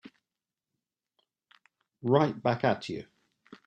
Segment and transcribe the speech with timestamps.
[2.01, 3.05] Right back at you.